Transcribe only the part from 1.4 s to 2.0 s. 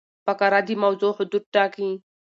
ټاکي.